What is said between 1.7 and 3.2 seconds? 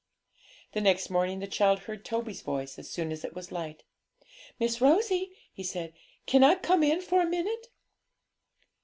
heard Toby's voice as soon